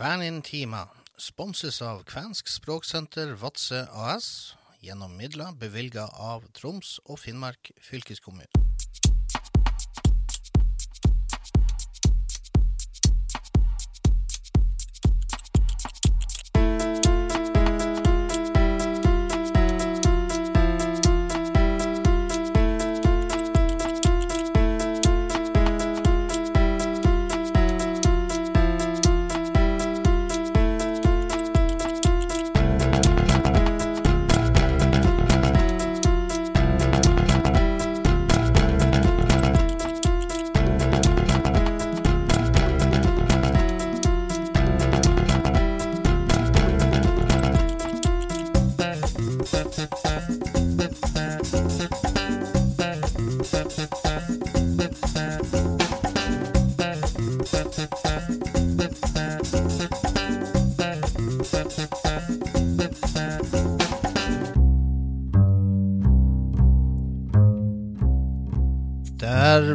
[0.00, 0.86] Kvænintima
[1.20, 4.28] sponses av Kvensk språksenter Vadsø AS
[4.80, 8.48] gjennom midler bevilga av Troms og Finnmark fylkeskommune.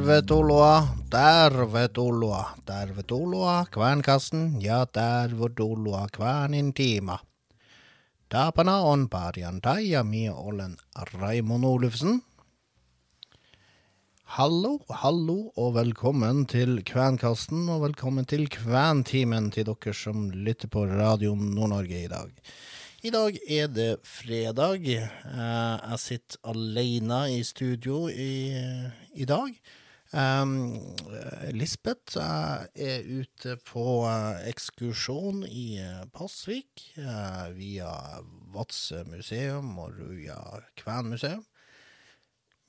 [0.05, 7.19] Tervetuloa, tervetuloa, tervetuloa Kvänkasten ja tervetuloa Kvänintima.
[8.29, 10.77] Tapana on perjantai ja minä olen
[11.13, 12.21] Raimond Olufsen.
[14.23, 20.85] Hallo, hallo og velkommen til Kvenkasten, og velkommen til Kventimen til dere som lytter på
[20.85, 22.29] Radio Nord-Norge i dag.
[23.03, 24.85] I dag er det fredag.
[24.85, 28.53] Eh, Jeg sitter alene i studio i,
[29.15, 29.49] i dag.
[30.15, 30.79] Um,
[31.51, 36.85] Lisbeth eh, er ute på eh, ekskursjon i eh, Pasvik
[37.57, 37.89] via
[38.55, 40.37] Vadsø museum og Ruja
[40.79, 41.41] Kven museum.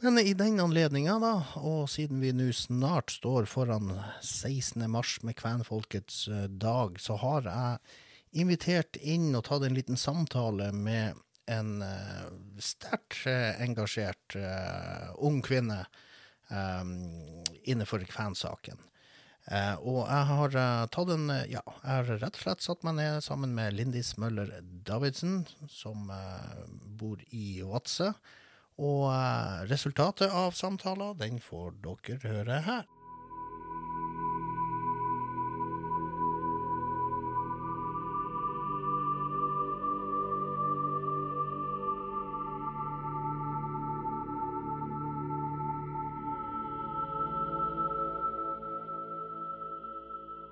[0.03, 1.31] Men i den anledninga, da,
[1.63, 4.83] og siden vi nå snart står foran 16.
[4.91, 11.15] mars med kvenfolkets dag, så har jeg invitert inn og tatt en liten samtale med
[11.47, 11.79] en
[12.59, 13.23] sterkt
[13.63, 14.37] engasjert
[15.23, 15.85] ung kvinne
[17.67, 18.79] innenfor kvensaken.
[19.47, 22.81] Uh, og jeg har uh, tatt en uh, Ja, jeg har rett og slett satt
[22.83, 24.51] meg ned sammen med Lindis Møller
[24.87, 26.65] Davidsen, som eh,
[26.99, 28.11] bor i Vadsø.
[28.77, 32.85] Og eh, resultatet av samtalen, den får dere høre her.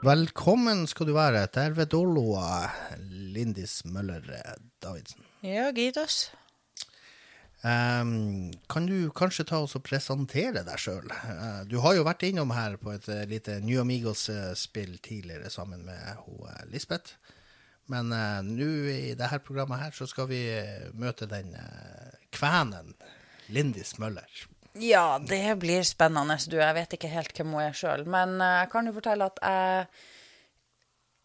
[0.05, 2.69] Velkommen skal du være, Tervedoloa
[3.35, 4.25] Lindis Møller
[4.83, 5.25] Davidsen.
[5.45, 6.31] Ja, Gidas.
[7.65, 11.09] Um, kan du kanskje ta oss og presentere deg sjøl?
[11.71, 16.21] du har jo vært innom her på et uh, lite New Amigos-spill tidligere sammen med
[16.27, 17.17] ho, uh, Lisbeth.
[17.93, 22.95] Men eh, nå i dette programmet her så skal vi eh, møte den eh, kvenen
[23.53, 24.29] Lindis Møller.
[24.75, 26.57] Ja, det blir spennende, du.
[26.59, 28.03] Jeg vet ikke helt hvem hun er sjøl.
[28.11, 29.87] Men eh, jeg kan jo fortelle at jeg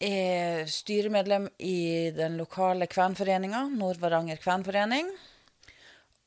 [0.06, 5.10] er styremedlem i den lokale kvenforeninga, Nord-Varanger kvenforening.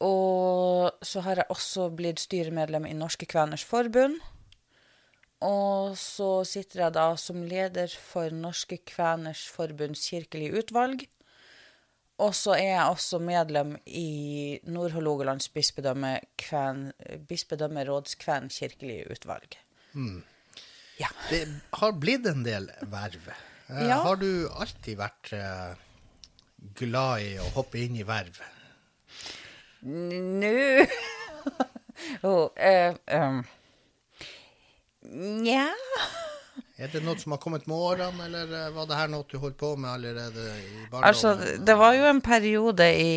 [0.02, 4.18] Og så har jeg også blitt styremedlem i Norske Kveners Forbund.
[5.46, 11.06] Og så sitter jeg da som leder for Norske Kveners Forbunds kirkelige utvalg.
[12.22, 16.92] Og så er jeg også medlem i Nord-Hålogalands bispedømme, kven,
[17.28, 19.56] bispedømme rådskven kirkelige utvalg.
[21.00, 21.08] Ja.
[21.30, 21.46] Det
[21.80, 23.32] har blitt en del verv.
[23.68, 24.02] Eh, Ja.
[24.04, 25.74] Har du alltid vært eh,
[26.78, 28.38] glad i å hoppe inn i verv?
[29.82, 30.52] Nå
[32.28, 33.42] oh, uh, um.
[35.42, 35.66] Nja
[36.82, 39.36] Er det noe som har kommet med årene, eller eh, var det her noe du
[39.38, 41.04] holdt på med allerede i barndommen?
[41.06, 43.12] Altså, det var jo en periode i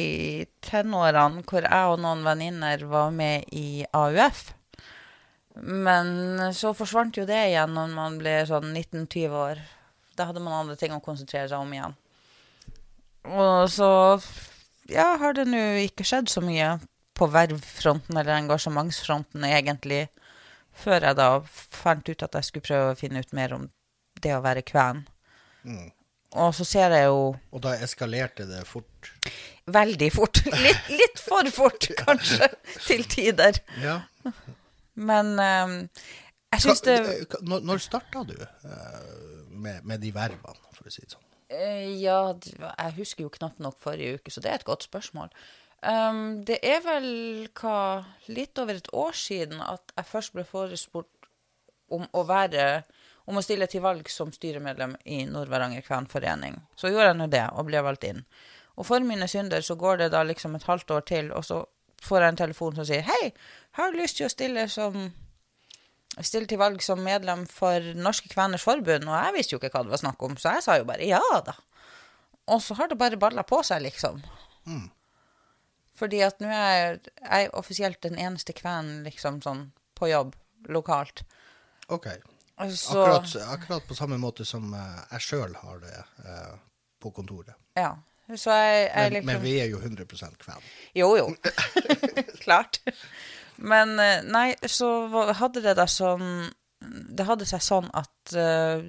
[0.61, 4.51] tenårene hvor jeg og noen venninner var med i AUF.
[5.65, 9.61] Men så forsvant jo det igjen når man ble sånn 19-20 år.
[10.15, 11.95] Da hadde man andre ting å konsentrere seg om igjen.
[13.25, 13.89] Og så
[14.91, 16.75] ja, har det nå ikke skjedd så mye
[17.15, 20.05] på vervfronten eller engasjementsfronten, egentlig,
[20.75, 23.67] før jeg da fant ut at jeg skulle prøve å finne ut mer om
[24.23, 25.03] det å være kven.
[25.65, 25.87] Mm.
[26.35, 27.19] Og så ser jeg jo
[27.55, 29.11] Og da eskalerte det fort.
[29.71, 30.41] veldig fort.
[30.65, 32.49] Litt, litt for fort, kanskje,
[32.87, 33.61] til tider.
[33.81, 34.01] Ja.
[34.95, 35.75] Men um,
[36.55, 36.97] jeg syns det
[37.43, 39.07] Når, når starta du eh,
[39.51, 41.23] med, med de vervene, for å si det sånn?
[41.51, 45.31] Eh, Ja, jeg husker jo knapt nok forrige uke, så det er et godt spørsmål.
[45.85, 47.07] Ehm, det er vel
[47.59, 51.29] hva Litt over et år siden at jeg først ble forespurt
[51.93, 52.83] om å være
[53.29, 56.59] om å stille til valg som styremedlem i Nord-Varanger Kvenforening.
[56.77, 58.21] Så gjorde jeg nå det, og ble valgt inn.
[58.77, 61.63] Og for mine synder så går det da liksom et halvt år til, og så
[62.05, 63.31] får jeg en telefon som sier hei,
[63.77, 65.07] har du lyst til å stille som
[66.23, 69.83] stille til valg som medlem for Norske Kveners Forbund, og jeg visste jo ikke hva
[69.87, 71.57] det var snakk om, så jeg sa jo bare ja da.
[72.53, 74.21] Og så har det bare balla på seg, liksom.
[74.69, 74.85] Mm.
[75.95, 80.35] Fordi at nå er jeg, offisielt den eneste kven liksom sånn på jobb
[80.67, 81.23] lokalt.
[81.87, 82.09] OK.
[82.71, 86.51] Så, Akkurat, akkurat på samme måte som eh, jeg sjøl har det eh,
[87.03, 87.55] på kontoret.
[87.75, 87.93] Ja.
[88.25, 90.05] Så jeg, jeg Men, liksom men vi er jo 100
[90.41, 90.69] kven.
[90.97, 91.27] Jo, jo.
[92.45, 92.79] Klart.
[93.57, 95.07] Men eh, nei, så
[95.39, 96.49] hadde det da sånn
[97.15, 98.83] Det hadde seg sånn at uh,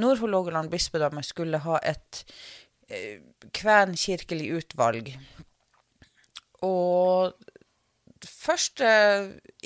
[0.00, 2.22] Nord-Hålogaland bispedømme skulle ha et
[2.90, 3.18] uh,
[3.54, 5.12] kven utvalg.
[6.66, 7.32] Og
[8.22, 8.88] første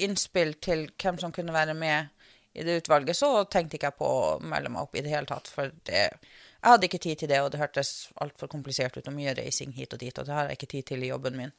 [0.01, 2.13] innspill til hvem som kunne være med
[2.57, 5.29] i det utvalget, så tenkte ikke jeg på å melde meg opp i det hele
[5.29, 5.49] tatt.
[5.53, 7.91] For det, jeg hadde ikke tid til det, og det hørtes
[8.25, 10.89] altfor komplisert ut, og mye reising hit og dit, og det har jeg ikke tid
[10.93, 11.53] til i jobben min.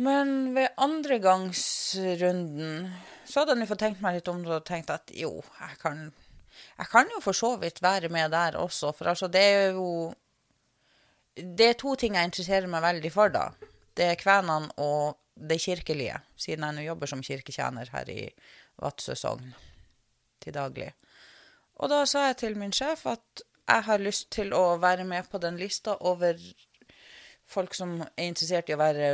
[0.00, 2.88] Men ved andregangsrunden
[3.26, 5.74] så hadde jeg nå fått tenkt meg litt om det og tenkt at jo, jeg
[5.82, 5.96] kan,
[6.78, 8.92] jeg kan jo for så vidt være med der også.
[8.96, 10.14] For altså, det er jo
[11.36, 13.50] Det er to ting jeg interesserer meg veldig for, da.
[13.96, 18.22] Det er kvenene og det kirkelige, siden jeg nå jobber som kirketjener her i
[18.80, 19.54] Vadsø sogn
[20.40, 20.90] til daglig.
[21.80, 25.28] Og da sa jeg til min sjef at jeg har lyst til å være med
[25.30, 26.36] på den lista over
[27.50, 29.08] folk som er interessert i å være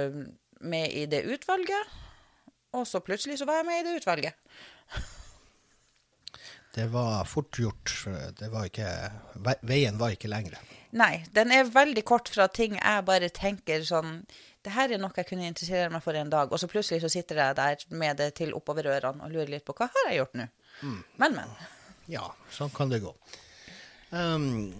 [0.66, 1.94] med i det utvalget.
[2.76, 4.34] Og så plutselig så var jeg med i det utvalget.
[6.76, 7.92] Det var fort gjort.
[8.36, 8.88] Det var ikke,
[9.64, 10.58] veien var ikke lengre.
[10.96, 14.20] Nei, den er veldig kort fra ting jeg bare tenker sånn
[14.66, 17.10] Det her er noe jeg kunne interessere meg for en dag, og så plutselig så
[17.12, 20.18] sitter jeg der med det til oppover ørene og lurer litt på hva har jeg
[20.18, 20.46] gjort nå?
[21.22, 21.52] Men, men.
[22.10, 23.12] Ja, sånn kan det gå.
[24.10, 24.74] Um,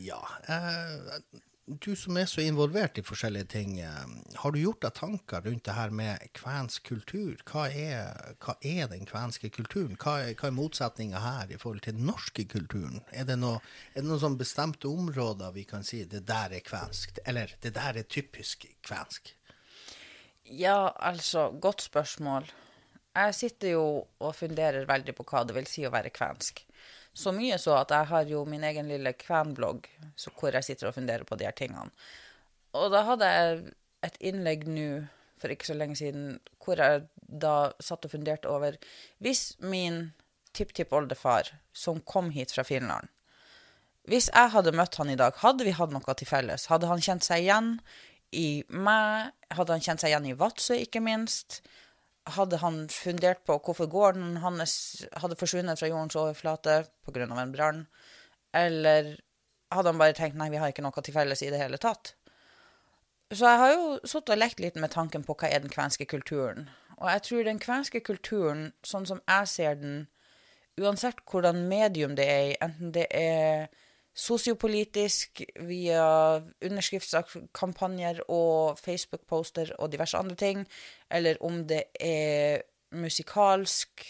[0.00, 4.92] ja eh, Du som er så involvert i forskjellige ting, eh, har du gjort deg
[4.94, 7.40] tanker rundt det her med kvensk kultur?
[7.42, 9.96] Hva er, hva er den kvenske kulturen?
[9.98, 13.02] Hva er, hva er motsetninga her i forhold til den norske kulturen?
[13.10, 13.58] Er det, noe,
[13.98, 18.06] noen sånn bestemte områder vi kan si det der er kvensk, eller det der er
[18.06, 19.34] typisk kvensk?
[20.46, 22.46] Ja, altså, godt spørsmål.
[23.16, 26.65] Jeg sitter jo og funderer veldig på hva det vil si å være kvensk.
[27.16, 29.88] Så mye så at jeg har jo min egen lille kvenblogg
[30.36, 31.88] hvor jeg sitter og funderer på de her tingene.
[32.76, 33.60] Og da hadde jeg
[34.04, 34.88] et innlegg nå
[35.40, 38.76] for ikke så lenge siden hvor jeg da satt og funderte over
[39.18, 40.12] Hvis min
[40.56, 43.08] tipptippoldefar, som kom hit fra Finland
[44.08, 46.68] Hvis jeg hadde møtt han i dag, hadde vi hatt noe til felles?
[46.70, 47.72] Hadde han kjent seg igjen
[48.32, 49.32] i meg?
[49.50, 51.60] Hadde han kjent seg igjen i Vadsø, ikke minst?
[52.26, 57.26] Hadde han fundert på hvorfor gården hans hadde forsvunnet fra jordens overflate pga.
[57.26, 57.86] en brann,
[58.52, 59.16] eller
[59.70, 62.14] hadde han bare tenkt nei, vi har ikke noe til felles i det hele tatt?
[63.30, 66.06] Så jeg har jo sittet og lekt litt med tanken på hva er den kvenske
[66.06, 66.68] kulturen.
[66.96, 69.96] Og jeg tror den kvenske kulturen, sånn som jeg ser den,
[70.78, 73.66] uansett hvordan medium det er i, enten det er
[74.16, 76.04] sosiopolitisk via
[76.64, 80.62] underskriftskampanjer og Facebook-poster og diverse andre ting,
[81.12, 82.64] eller om det er
[82.96, 84.06] musikalsk,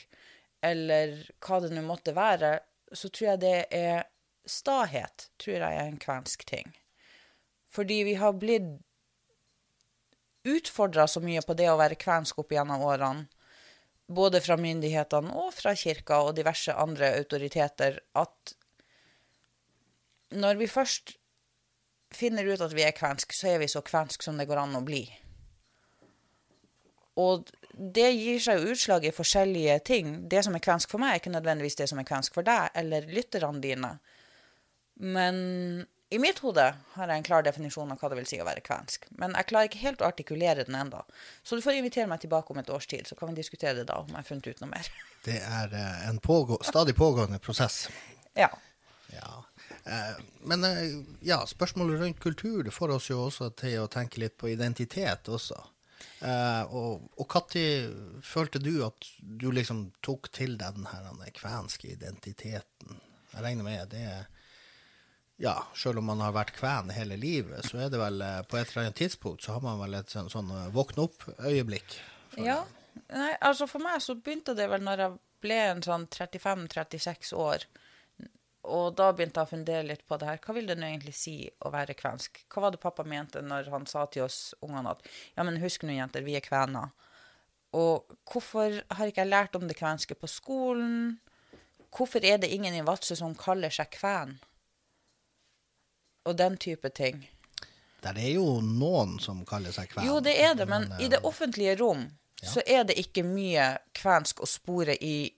[0.63, 2.59] eller hva det nå måtte være,
[2.95, 4.05] så tror jeg det er
[4.47, 6.71] stahet, tror jeg er en kvensk ting.
[7.67, 8.77] Fordi vi har blitt
[10.47, 13.27] utfordra så mye på det å være kvensk opp gjennom årene,
[14.07, 18.55] både fra myndighetene og fra kirka og diverse andre autoriteter, at
[20.35, 21.17] når vi først
[22.15, 24.79] finner ut at vi er kvensk, så er vi så kvensk som det går an
[24.79, 25.05] å bli.
[27.21, 30.15] Og det gir seg jo utslag i forskjellige ting.
[30.29, 32.73] Det som er kvensk for meg, er ikke nødvendigvis det som er kvensk for deg
[32.77, 33.93] eller lytterne dine.
[35.01, 35.39] Men
[36.09, 36.65] i mitt hode
[36.95, 39.09] har jeg en klar definisjon av hva det vil si å være kvensk.
[39.21, 41.03] Men jeg klarer ikke helt å artikulere den enda.
[41.43, 43.89] Så du får invitere meg tilbake om et års tid, så kan vi diskutere det
[43.91, 44.93] da, om jeg har funnet ut noe mer.
[45.27, 47.87] Det er eh, en pågå, stadig pågående prosess.
[48.39, 48.53] ja.
[49.15, 49.45] Ja.
[49.87, 54.21] Eh, Men eh, ja, spørsmålet rundt kultur det får oss jo også til å tenke
[54.23, 55.59] litt på identitet også.
[56.21, 57.67] Eh, og og når
[58.25, 62.99] følte du at du liksom tok til deg den her den kvenske identiteten?
[63.35, 64.09] Jeg regner med det
[65.39, 68.71] Ja, selv om man har vært kven hele livet, så er det vel på et
[68.71, 71.99] eller annet tidspunkt så har man vel et sånn, sånn våkne opp-øyeblikk.
[72.41, 72.63] Ja.
[73.13, 77.67] Nei, altså for meg så begynte det vel når jeg ble en sånn 35-36 år.
[78.67, 80.41] Og da begynte jeg å fundere litt på det her.
[80.43, 82.43] Hva vil det nå egentlig si å være kvensk?
[82.51, 85.05] Hva var det pappa mente når han sa til oss ungene at
[85.37, 86.91] ja, men husk nå, jenter, vi er kvener.
[87.77, 91.21] Og hvorfor har ikke jeg lært om det kvenske på skolen?
[91.97, 94.37] hvorfor er det ingen i Vadsø som kaller seg kven?
[96.27, 97.23] Og den type ting.
[98.03, 100.05] Der er jo noen som kaller seg kven.
[100.05, 102.09] Jo, det er det, men i det offentlige rom
[102.43, 102.49] Ja.
[102.53, 105.33] så er det ikke mye kvensk å spore i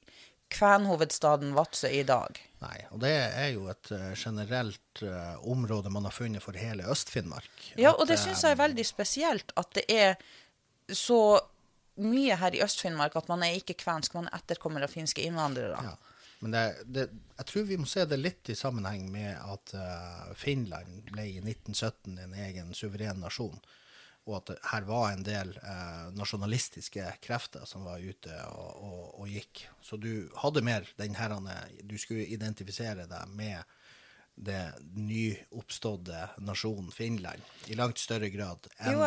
[0.52, 2.40] kvenhovedstaden Vadsø i dag.
[2.62, 6.88] Nei, og det er jo et eh, generelt uh, område man har funnet for hele
[6.90, 7.50] Øst-Finnmark.
[7.78, 10.16] Ja, og det eh, syns jeg er veldig spesielt at det er
[10.90, 11.38] så
[12.02, 15.78] mye her i Øst-Finnmark at man er ikke kvensk, man er etterkommer av finske innvandrere.
[15.84, 15.96] Ja.
[16.40, 20.34] Men det, det, jeg tror vi må se det litt i sammenheng med at uh,
[20.38, 23.58] Finland ble i 1917 en egen suveren nasjon.
[24.28, 29.02] Og at det her var en del eh, nasjonalistiske krefter som var ute og, og,
[29.22, 29.64] og gikk.
[29.80, 33.64] Så du hadde mer den herrene Du skulle identifisere deg med
[34.38, 39.00] det nyoppstådde nasjonen Finland i langt større grad enn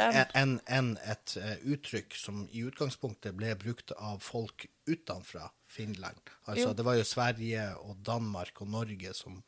[0.32, 6.32] en, enn et eh, uttrykk som i utgangspunktet ble brukt av folk utenfra Finland.
[6.44, 6.72] Altså, Jo.
[6.72, 9.42] det var jo Sverige og Danmark og Norge som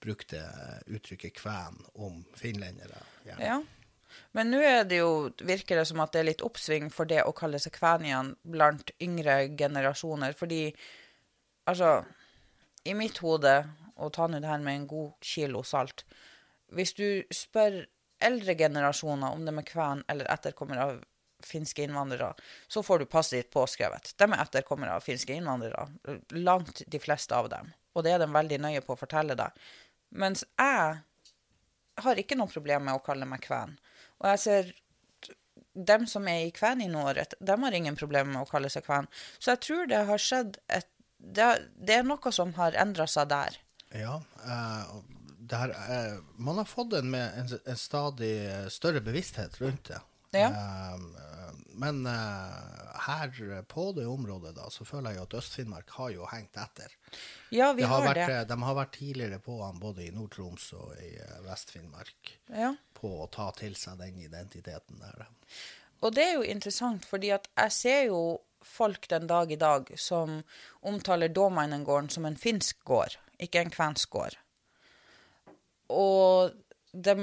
[0.00, 3.04] brukte eh, uttrykket kven om finlendere.
[3.26, 3.44] gjerne.
[3.44, 3.60] Ja.
[4.36, 7.22] Men nå er det jo, virker det som at det er litt oppsving for det
[7.26, 10.34] å kalle seg kven igjen blant yngre generasjoner.
[10.38, 10.62] Fordi,
[11.70, 12.00] altså,
[12.84, 13.54] i mitt hode,
[14.00, 16.06] og ta nå det her med en god kilo salt
[16.72, 17.82] Hvis du spør
[18.24, 21.00] eldre generasjoner om de er kven eller etterkommere av
[21.44, 22.34] finske innvandrere,
[22.68, 24.12] så får du passet ditt påskrevet.
[24.20, 25.86] De er etterkommere av finske innvandrere.
[26.36, 27.70] Langt de fleste av dem.
[27.96, 29.56] Og det er de veldig nøye på å fortelle deg.
[30.20, 31.00] Mens jeg
[32.04, 33.76] har ikke noe problem med å kalle meg kven.
[34.20, 34.72] Og jeg ser
[35.90, 38.84] dem som er i kven i Nåret, de har ingen problemer med å kalle seg
[38.84, 39.08] kven.
[39.38, 40.88] Så jeg tror det har skjedd et
[41.20, 41.46] Det,
[41.76, 43.56] det er noe som har endra seg der.
[43.92, 45.02] Ja, Uh,
[45.50, 48.32] der, uh, eh, man har fått en, med en, en stadig
[48.72, 49.98] større bevissthet rundt det.
[50.32, 50.48] Ja.
[50.48, 51.20] Uh,
[51.80, 56.26] men eh, her på det området da, så føler jeg jo at Øst-Finnmark har jo
[56.30, 56.92] hengt etter.
[57.50, 58.36] Ja, vi Det har har vært, det.
[58.36, 62.74] eh, De har vært tidligere på han både i Nord-Troms og i eh, Vest-Finnmark Ja.
[62.94, 65.26] på å ta til seg den identiteten der.
[66.02, 68.20] Og det er jo interessant, fordi at jeg ser jo
[68.62, 70.42] folk den dag i dag som
[70.82, 74.36] omtaler Dåmainengården som en finsk gård, ikke en kvensk gård.
[75.90, 76.52] Og
[76.92, 77.14] de,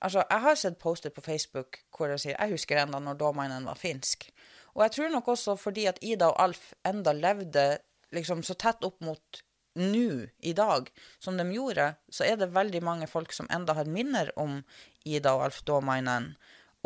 [0.00, 3.66] altså, jeg har sett poster på Facebook hvor de sier jeg husker enda når Domeinen
[3.66, 4.28] var finsk.
[4.76, 7.78] Og jeg tror nok også fordi at Ida og Alf enda levde
[8.14, 9.40] liksom så tett opp mot
[9.76, 13.88] nå i dag som de gjorde, så er det veldig mange folk som enda har
[13.88, 14.62] minner om
[15.04, 16.30] Ida og Alf Dåmainen,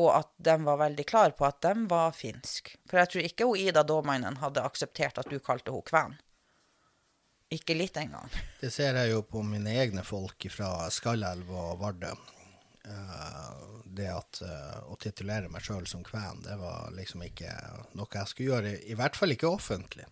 [0.00, 2.74] og at de var veldig klar på at de var finsk.
[2.90, 6.18] For jeg tror ikke hun Ida Dåmainen hadde akseptert at du kalte henne kven.
[7.50, 8.30] Ikke litt engang.
[8.60, 12.14] Det ser jeg jo på mine egne folk fra Skallelv og Vardø.
[12.90, 13.50] Eh,
[13.90, 17.50] det at eh, å titulere meg sjøl som kven, det var liksom ikke
[17.98, 20.06] noe jeg skulle gjøre, i hvert fall ikke offentlig.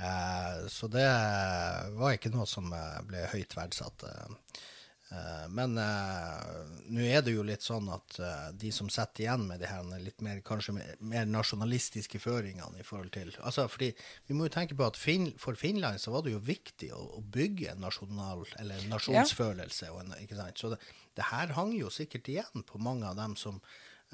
[0.00, 1.08] Eh, så det
[1.98, 4.06] var ikke noe som ble høyt verdsatt.
[5.12, 5.44] Eh.
[5.54, 6.46] Men eh,
[6.92, 9.84] nå er det jo litt sånn at eh, de som sitter igjen med de her
[10.02, 13.90] litt mer, kanskje mer, nasjonalistiske føringene i forhold til altså fordi
[14.28, 17.02] Vi må jo tenke på at fin, for Finland så var det jo viktig å,
[17.18, 19.92] å bygge en nasjonal, eller nasjonsfølelse.
[19.94, 20.58] Og en, ikke sant?
[20.58, 20.80] Så det,
[21.18, 23.60] det her hang jo sikkert igjen på mange av dem som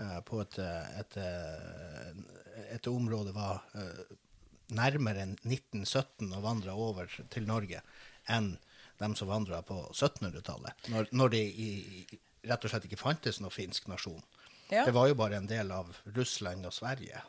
[0.01, 4.17] eh, på et, et, et, et område var eh,
[4.75, 7.83] nærmere 1917 og vandra over til Norge
[8.33, 8.57] enn
[8.99, 11.71] dem som vandra på 1700-tallet, når, når det i,
[12.47, 14.23] rett og slett ikke fantes noen finsk nasjon.
[14.71, 14.85] Ja.
[14.87, 17.23] Det var jo bare en del av Russland og Sverige.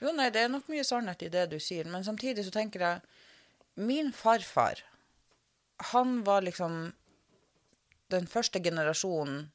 [0.00, 2.86] Jo, nei, det er nok mye sannhet i det du sier, men samtidig så tenker
[2.86, 3.02] jeg
[3.80, 4.80] Min farfar,
[5.92, 6.90] han var liksom
[8.12, 9.46] den første generasjonen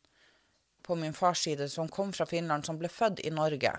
[0.85, 3.74] på min fars side som kom fra Finland, som ble født i Norge.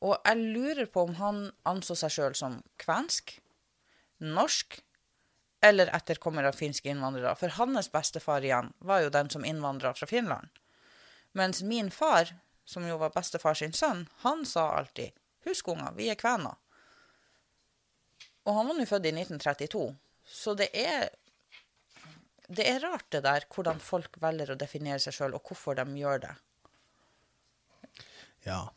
[0.00, 3.36] Og jeg lurer på om han anså seg sjøl som kvensk,
[4.22, 4.78] norsk
[5.60, 7.34] eller etterkommer av finske innvandrere.
[7.34, 10.48] For hans bestefar igjen var jo den som innvandra fra Finland.
[11.32, 12.34] Mens min far,
[12.64, 15.10] som jo var bestefar sin sønn, han sa alltid
[15.44, 16.56] 'Husk, unger, vi er kvener'.
[18.44, 21.08] Og han var nå født i 1932, så det er
[22.48, 25.84] Det er rart, det der, hvordan folk velger å definere seg sjøl, og hvorfor de
[26.00, 26.30] gjør det.
[28.46, 28.70] Ja.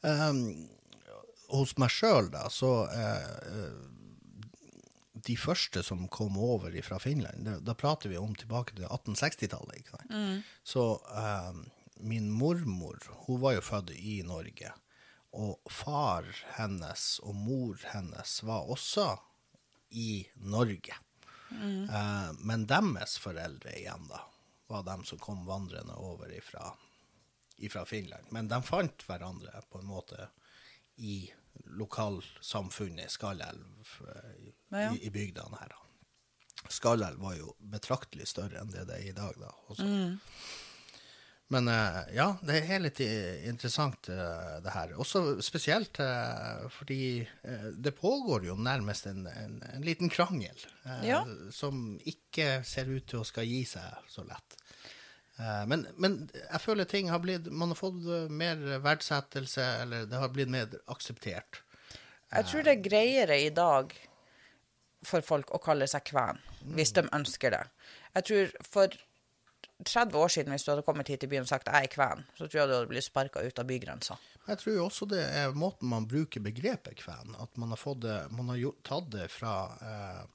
[0.00, 0.70] Um,
[1.52, 3.68] hos meg sjøl, da, så eh,
[5.26, 9.80] De første som kom over fra Finland, det, da prater vi om tilbake til 1860-tallet.
[9.80, 10.12] ikke sant?
[10.62, 11.64] Så um,
[12.00, 14.72] min mormor hun var jo født i Norge.
[15.38, 19.10] Og far hennes og mor hennes var også
[19.90, 20.96] i Norge.
[21.90, 24.22] Eh, men deres foreldre igjen, da,
[24.68, 26.72] var dem som kom vandrende over ifra,
[27.56, 28.28] ifra Finland.
[28.30, 30.28] Men de fant hverandre på en måte
[30.96, 31.30] i
[31.78, 34.92] lokalsamfunnet Skallelv eh, i, Ja, ja.
[34.94, 35.74] i, i bygdene her.
[35.74, 36.68] da.
[36.68, 39.52] Skallelv var jo betraktelig større enn det det er i dag, da.
[39.72, 39.86] Også.
[41.48, 44.90] Men eh, ja, det er litt interessant, eh, det her.
[45.00, 46.98] Også spesielt eh, fordi
[47.72, 50.60] det pågår jo nærmest en, en, en liten krangel
[51.04, 51.22] Ja.
[51.52, 54.58] som ikke ser ut til å skal gi seg så lett.
[55.70, 58.00] Men, men jeg føler ting har blitt Man har fått
[58.34, 61.60] mer verdsettelse, eller det har blitt mer akseptert.
[62.32, 63.94] Jeg tror det er greiere i dag
[65.08, 66.40] for folk å kalle seg kven,
[66.76, 67.64] hvis de ønsker det.
[68.14, 68.96] Jeg tror for
[69.84, 72.24] 30 år siden, hvis du hadde kommet hit til byen og sagt jeg er kven,
[72.34, 74.16] så tror jeg du hadde blitt sparka ut av bygrensa.
[74.48, 78.16] Jeg tror også det er måten man bruker begrepet kven, at man har, fått det,
[78.34, 80.26] man har gjort, tatt det fra eh,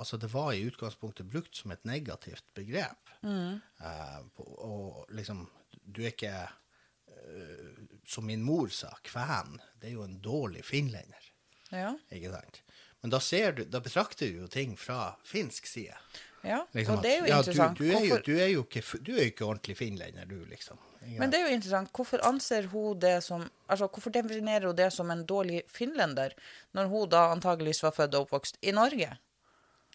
[0.00, 3.10] Altså, det var i utgangspunktet brukt som et negativt begrep.
[3.20, 4.20] Eh,
[4.64, 5.42] og liksom
[5.84, 9.58] Du er ikke eh, Som min mor sa, kven.
[9.76, 11.26] Det er jo en dårlig finlender.
[11.68, 12.62] Ja, Ikke sant?
[13.00, 15.96] Men da, ser du, da betrakter du jo ting fra finsk side.
[16.42, 16.66] ja.
[16.72, 17.78] Liksom og det er jo at, ja, interessant.
[17.78, 20.44] Du, du, er jo, du, er jo ikke, du er jo ikke ordentlig finlender, du,
[20.50, 20.78] liksom.
[21.06, 21.88] Ingen men det er jo interessant.
[21.96, 26.34] Hvorfor anser hun det som Altså, hvorfor definerer hun det som en dårlig finlender,
[26.76, 29.08] når hun da antageligvis var født og oppvokst i Norge?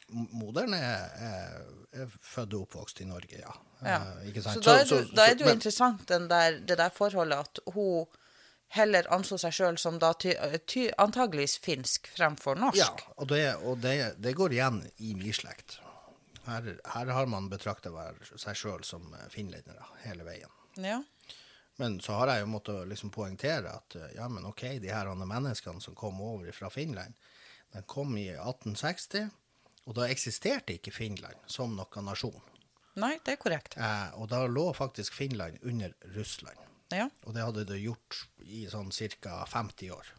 [0.09, 1.05] Moderen er,
[1.93, 3.53] er, født og oppvokst i Norge, ja.
[3.85, 3.97] Ja.
[4.23, 8.05] Eh, Så da er, det jo men- interessant den der, det der forholdet at hun
[8.75, 10.33] heller anså seg sjøl som da ty,
[10.67, 12.79] ty, antageligvis finsk fremfor norsk.
[12.81, 15.79] Ja, og, det, og det, det går igjen i min slekt.
[16.45, 17.89] Her, her har man betrakta
[18.35, 20.51] seg sjøl som eh, finlendere hele veien.
[20.77, 20.99] Ja.
[21.81, 25.09] Men så har jeg jo måttet liksom poengtere at eh, ja, men ok, de her
[25.17, 27.15] menneskene som kom over fra Finland,
[27.73, 29.31] de kom i 1860,
[29.85, 32.37] og da eksisterte ikke Finland som noen nasjon.
[33.01, 33.75] Nei, det er korrekt.
[33.75, 36.61] Eh, og da lå faktisk Finland under Russland.
[36.95, 37.09] Ja.
[37.25, 39.41] Og det hadde det gjort i sånn ca.
[39.51, 40.11] 50 år.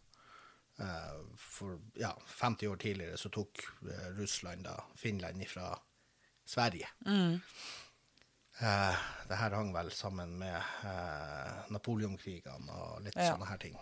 [0.78, 5.70] Eh, for ja, 50 år tidligere så tok eh, Russland da Finland ifra
[6.46, 6.88] Sverige.
[8.60, 8.96] Eh,
[9.28, 13.32] det her hang vel sammen med eh, Napoleonkrigene og litt Ja.
[13.34, 13.76] sånne her ting.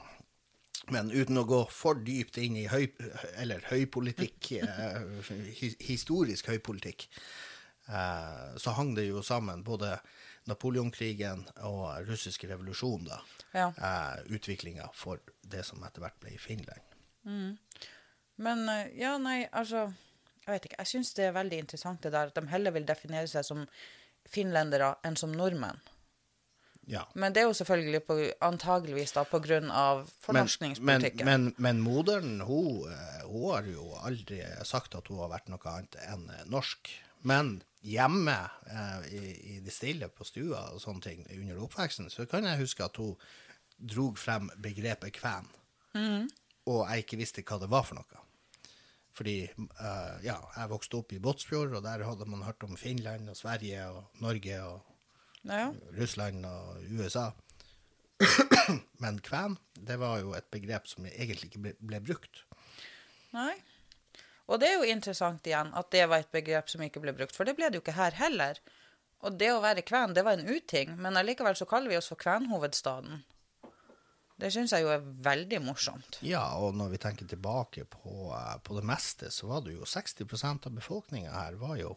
[0.90, 2.88] Men uten å gå for dypt inn i høy,
[3.40, 5.30] eller høypolitikk, eh,
[5.90, 7.06] historisk høypolitikk,
[7.88, 9.94] eh, så hang det jo sammen både
[10.50, 13.20] Napoleonkrigen og russiske revolusjon, da.
[13.56, 13.68] Ja.
[13.72, 16.92] Eh, Utviklinga for det som etter hvert ble i Finland.
[18.36, 19.86] Men eh, ja, nei, altså
[20.44, 20.80] Jeg vet ikke.
[20.82, 23.62] Jeg syns det er veldig interessant det der at de heller vil definere seg som
[24.28, 25.80] finlendere enn som nordmenn.
[26.84, 27.06] Ja.
[27.16, 31.24] Men det er jo selvfølgelig på, antageligvis da på grunn av Men, men, fornorskningspolitikken.
[31.24, 35.72] men, men moderen, hun, eh, hun har jo aldri sagt at hun har vært noe
[35.72, 36.92] annet enn norsk.
[37.28, 38.36] Men hjemme
[38.68, 42.62] eh, i, i det stille på stua og sånne ting under oppveksten, så kan jeg
[42.62, 43.16] huske at hun
[43.76, 45.48] drog frem begrepet kven.
[46.70, 48.22] Og jeg ikke visste hva det var for noe.
[49.14, 53.30] Fordi eh, ja, jeg vokste opp i Båtsfjord, og der hadde man hørt om Finland
[53.30, 54.80] og Sverige og Norge og
[55.46, 55.68] ja.
[55.94, 57.28] Russland og USA.
[59.02, 62.42] Men kven, det var jo et begrep som egentlig ikke ble, ble brukt.
[63.34, 63.54] Nei.
[64.46, 67.36] Og det er jo interessant igjen at det var et begrep som ikke ble brukt,
[67.36, 68.58] for det ble det jo ikke her heller.
[69.24, 72.10] Og det å være kven, det var en uting, men allikevel så kaller vi oss
[72.12, 73.22] for kvenhovedstaden.
[74.36, 76.18] Det syns jeg jo er veldig morsomt.
[76.26, 79.86] Ja, og når vi tenker tilbake på, eh, på det meste, så var det jo
[79.88, 81.94] 60% av befolkninga her var jo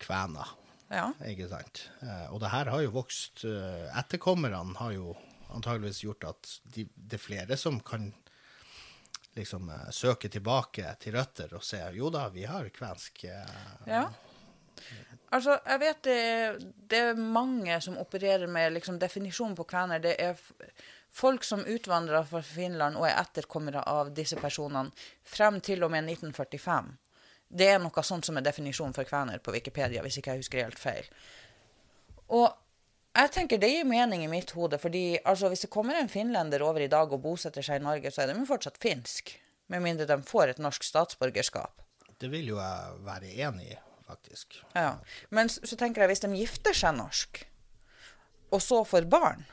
[0.00, 0.54] kvener.
[0.88, 1.10] Ja.
[1.28, 1.82] Ikke sant?
[2.00, 5.16] Eh, Og det her har jo vokst eh, Etterkommerne har jo
[5.52, 8.12] antageligvis gjort at de, det er flere som kan
[9.38, 14.08] liksom eh, søke tilbake til røtter og se jo da, vi har kvensk eh, Ja.
[15.34, 16.20] Altså, jeg vet det,
[16.88, 20.00] det er mange som opererer med liksom, definisjonen på kvener.
[20.00, 20.38] Det er
[21.12, 24.94] folk som utvandrer fra Finland og er etterkommere av disse personene
[25.26, 26.94] frem til og med 1945.
[27.48, 30.64] Det er noe sånt som er definisjonen for kvener på Wikipedia, hvis ikke jeg husker
[30.64, 31.12] helt feil.
[32.38, 32.48] Og
[33.18, 36.62] jeg tenker det gir mening i mitt hode, fordi altså, hvis det kommer en finlender
[36.62, 39.34] over i dag og bosetter seg i Norge, så er de jo fortsatt finsk.
[39.68, 41.82] Med mindre de får et norsk statsborgerskap.
[42.18, 44.60] Det vil jo jeg være enig i, faktisk.
[44.74, 44.96] Ja.
[45.34, 47.42] Men så, så tenker jeg, hvis de gifter seg norsk,
[48.54, 49.44] og så får barn,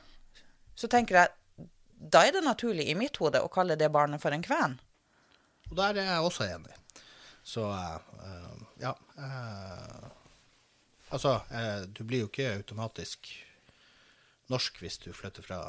[0.76, 1.34] så tenker jeg
[1.96, 4.78] da er det naturlig i mitt hode å kalle det barnet for en kven.
[5.72, 6.76] Og der er jeg også enig.
[7.46, 8.92] Så eh, ja.
[9.18, 10.06] Uh,
[11.10, 11.40] altså,
[11.88, 13.32] du blir jo ikke automatisk
[14.52, 15.60] norsk hvis du flytter fra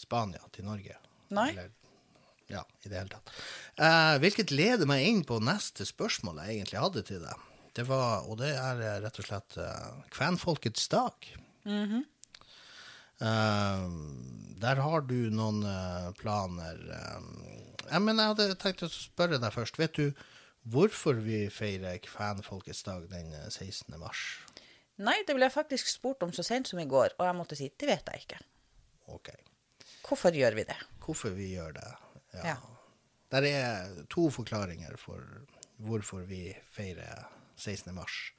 [0.00, 0.96] Spania til Norge.
[1.34, 1.50] Nei.
[1.52, 1.70] Eller,
[2.50, 3.30] ja, i det hele tatt.
[3.78, 7.46] Eh, hvilket leder meg inn på neste spørsmål jeg egentlig hadde til deg.
[7.78, 11.28] Det var, og det er eh, rett og slett eh, kvenfolkets dag.
[13.20, 13.86] Eh,
[14.60, 16.80] der har du noen eh, planer.
[16.96, 17.56] eh.
[17.90, 19.78] Ja, men jeg hadde tenkt å spørre deg først.
[19.80, 20.10] Vet du
[20.70, 23.94] hvorfor vi feirer kvenfolkets dag den eh, 16.
[24.00, 24.24] mars?
[25.00, 27.56] Nei, det ble jeg faktisk spurt om så sent som i går, og jeg måtte
[27.58, 28.40] si det vet jeg ikke.
[29.16, 29.30] Ok.
[30.06, 30.76] Hvorfor gjør vi det?
[31.04, 31.88] Hvorfor vi gjør det?
[32.44, 32.56] Ja.
[33.30, 35.22] Der er to forklaringer for
[35.80, 37.24] hvorfor vi feirer
[37.56, 37.94] 16.
[37.94, 38.32] mars.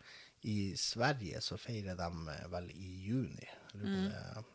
[0.44, 3.50] I Sverige så feirer de eh, vel i juni.
[3.74, 4.46] Det-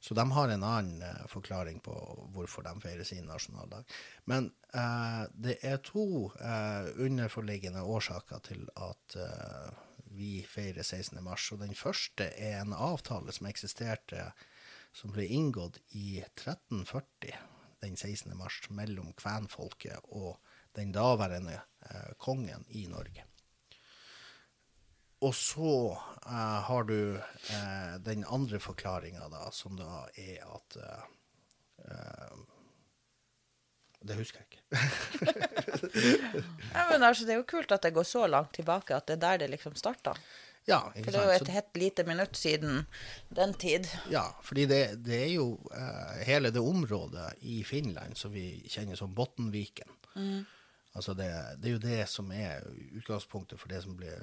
[0.00, 1.92] Så de har en annen eh, forklaring på
[2.32, 3.84] hvorfor de feirer sin nasjonaldag.
[4.30, 9.72] Men eh, det er to eh, underforliggende årsaker til at eh,
[10.18, 11.20] vi feirer 16.
[11.24, 11.46] mars.
[11.54, 14.32] Og den første er en avtale som eksisterte,
[14.92, 17.38] som ble inngått i 1340,
[17.84, 18.34] den 16.
[18.36, 20.36] mars, mellom kvenfolket og
[20.78, 23.24] den daværende eh, kongen i Norge.
[25.26, 25.72] Og så
[26.26, 31.08] eh, har du eh, den andre forklaringa, da, som da er at eh,
[31.90, 32.38] eh,
[34.00, 34.62] Det husker jeg ikke.
[36.74, 39.16] Ja, men altså, Det er jo kult at det går så langt tilbake at det
[39.18, 40.14] er der det liksom starta.
[40.68, 42.82] Ja, For det er jo et helt lite minutt siden
[43.32, 43.88] den tid.
[44.12, 48.98] Ja, fordi det, det er jo uh, hele det området i Finland som vi kjenner
[49.00, 49.88] som Bottenviken.
[50.98, 51.30] Altså det,
[51.62, 52.66] det er jo det som er
[52.98, 54.18] utgangspunktet for det som blir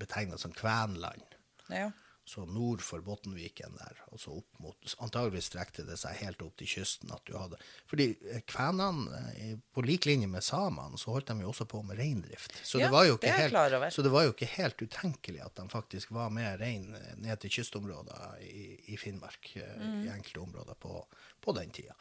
[0.00, 1.36] betegna som Kvenland.
[1.70, 1.90] Ja.
[2.26, 6.56] Så nord for Bottenviken der, og så opp mot Antagelig strekte det seg helt opp
[6.58, 7.12] til kysten.
[7.14, 7.54] at du hadde,
[7.86, 11.84] Fordi eh, kvenene, eh, på lik linje med samene, så holdt de jo også på
[11.86, 12.56] med reindrift.
[12.66, 15.54] Så, Ja, det var jo ikke helt, så det var jo ikke helt utenkelig at
[15.54, 20.02] de faktisk var med rein eh, ned til kystområder i, i Finnmark, Mm.
[20.04, 21.06] i enkelte områder på,
[21.40, 21.94] på den tida.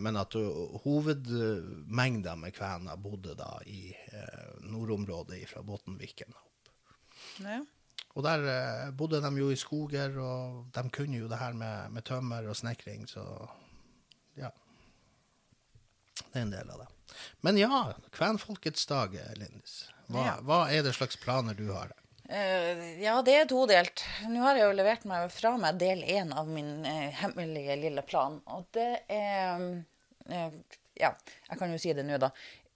[0.00, 0.34] Men at
[0.84, 3.94] hovedmengda med kvener bodde da i
[4.60, 6.72] nordområdet fra Bottenviken opp.
[7.38, 7.62] ja.
[8.12, 11.92] Og der eh, bodde de jo i skoger, og de kunne jo det her med,
[11.94, 13.24] med tømmer og snekring, så
[14.36, 14.50] ja.
[16.20, 16.88] Det er en del av det.
[17.44, 17.80] Men ja,
[18.12, 19.86] kvenfolkets dag, Lindis.
[20.12, 20.36] Hva, Ja.
[20.44, 21.92] hva er det slags planer du har?
[22.32, 24.04] Uh, ja, det er todelt.
[24.30, 28.04] Nå har jeg jo levert meg fra meg del én av min uh, hemmelige lille
[28.08, 28.38] plan.
[28.52, 29.66] Og det er
[30.30, 30.60] uh,
[30.96, 31.10] Ja,
[31.48, 32.28] jeg kan jo si det nå, da.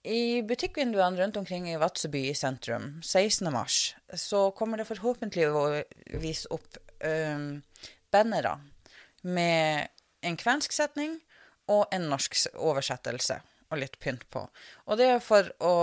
[0.07, 3.49] I butikkvinduene rundt omkring i Vadsøby sentrum 16.
[3.51, 7.57] mars, så kommer det forhåpentligvis opp um,
[8.13, 8.53] bannere
[9.27, 9.89] med
[10.23, 11.17] en kvensk setning
[11.67, 14.45] og en norsk oversettelse og litt pynt på.
[14.87, 15.75] Og det er for å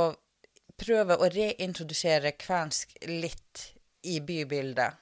[0.81, 3.67] prøve å reintrodusere kvensk litt
[4.09, 4.97] i bybildet.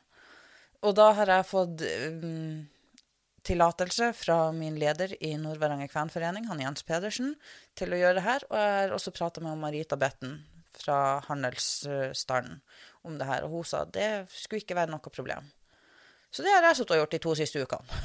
[0.82, 2.66] Og da har jeg fått um,
[3.46, 7.35] tillatelse fra min leder i Nordvaranger kvenforening, han Jens Pedersen,
[7.78, 8.46] til å gjøre det her.
[8.50, 10.38] Og jeg har også prata med Marita Betten
[10.78, 12.61] fra handelsstanden
[13.02, 15.50] om det her, og hun sa det skulle ikke være noe problem.
[16.33, 18.02] Så det har jeg sittet og gjort de to siste ukene.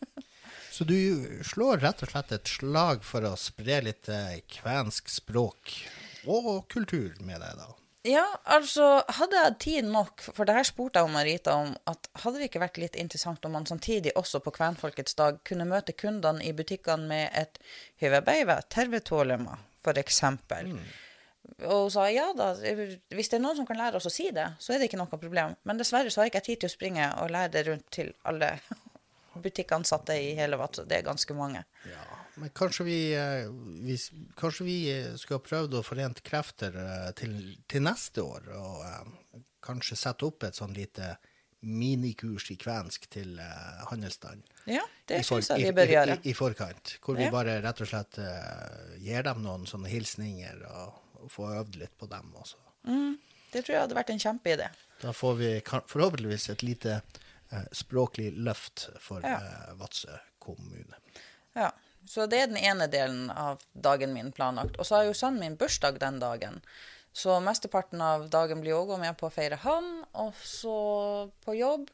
[0.80, 0.96] Så du
[1.44, 5.74] slår rett og slett et slag for å spre litt eh, kvensk språk
[6.30, 7.79] og kultur med deg, da.
[8.08, 12.08] Ja, altså, hadde jeg tid nok, for det her spurte jeg om Marita om, at
[12.22, 15.92] hadde det ikke vært litt interessant om man samtidig også på Kvenfolkets dag kunne møte
[15.92, 17.60] kundene i butikkene med et
[18.00, 20.72] hyvebeive, tervetålema, for eksempel.
[21.66, 24.30] Og hun sa ja da, hvis det er noen som kan lære oss å si
[24.32, 25.52] det, så er det ikke noe problem.
[25.68, 28.14] Men dessverre så har jeg ikke tid til å springe og lære det rundt til
[28.24, 28.54] alle
[29.44, 30.86] butikkansatte i hele Vadsø.
[30.88, 31.66] Det er ganske mange.
[31.84, 33.48] Ja, men kanskje vi, eh,
[33.84, 33.96] vi,
[34.40, 37.36] kanskje vi eh, skulle ha prøvd å forent krefter eh, til,
[37.70, 41.14] til neste år, og eh, kanskje sette opp et sånn lite
[41.60, 44.44] minikurs i kvensk til eh, handelsstanden.
[44.70, 46.16] Ja, det I syns jeg vi bør i, gjøre.
[46.22, 50.62] I, I forkant, hvor vi bare rett og slett eh, gir dem noen sånne hilsninger
[50.70, 52.60] og, og får øvd litt på dem også.
[52.88, 53.18] Mm,
[53.52, 54.70] det tror jeg hadde vært en kjempeidé.
[55.02, 59.36] Da får vi forhåpentligvis et lite eh, språklig løft for Ja.
[59.76, 60.96] Vadsø kommune.
[61.52, 61.68] Ja,
[62.10, 64.80] så det er den ene delen av dagen min planlagt.
[64.80, 66.58] Og så har jo sønnen min bursdag den dagen.
[67.14, 69.92] Så mesteparten av dagen blir òg med på å feire han.
[70.18, 70.74] Og så
[71.44, 71.86] på jobb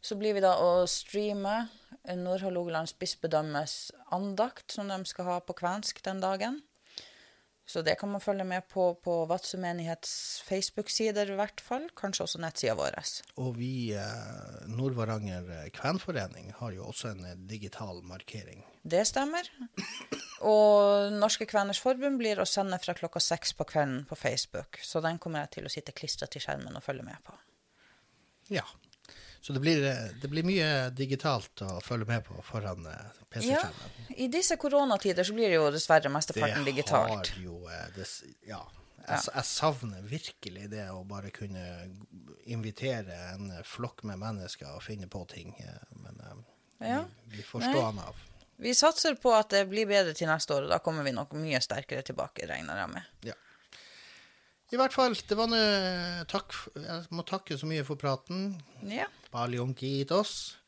[0.00, 1.66] så blir vi da å streame
[2.08, 3.76] Nord-Hålogalands bispedømmes
[4.16, 6.62] andakt, som de skal ha på kvensk den dagen.
[7.70, 11.84] Så det kan man følge med på på Vadsø menighets Facebook-sider i hvert fall.
[11.94, 12.96] Kanskje også nettsida vår.
[13.38, 18.64] Og vi, eh, Nord-Varanger eh, kvenforening, har jo også en eh, digital markering.
[18.82, 19.46] Det stemmer.
[20.50, 24.82] Og Norske Kveners Forbund blir å sende fra klokka seks på kvelden på Facebook.
[24.82, 27.38] Så den kommer jeg til å sitte klistra til skjermen og følge med på.
[28.50, 28.66] Ja.
[29.40, 29.80] Så det blir,
[30.20, 34.10] det blir mye digitalt å følge med på foran eh, Ja, PC-skjermen.
[34.20, 37.30] I disse koronatider så blir det jo dessverre mesteparten digitalt.
[37.32, 38.06] har jo eh, det,
[38.48, 38.60] Ja.
[39.08, 41.62] Jeg, jeg savner virkelig det å bare kunne
[42.52, 45.54] invitere en flokk med mennesker og finne på ting.
[45.58, 46.44] eh, Men
[46.80, 47.04] Ja.
[47.24, 48.16] vi, vi får stå an av.
[48.60, 51.32] Vi satser på at det blir bedre til neste år, og da kommer vi nok
[51.32, 53.02] mye sterkere tilbake, regner jeg med.
[53.32, 53.34] Ja.
[54.70, 58.52] I hvert fall, det var noe, takk Jeg må takke så mye for praten.
[58.86, 59.08] Ja.
[59.34, 60.60] Paljonkitos.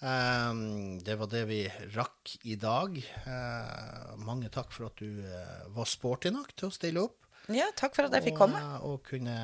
[0.00, 1.60] Um, det var det vi
[1.92, 2.96] rakk i dag.
[3.26, 7.28] Uh, mange takk for at du uh, var sporty nok til å stille opp.
[7.52, 8.62] ja, takk for at jeg fikk komme.
[8.80, 9.36] Og, og kunne,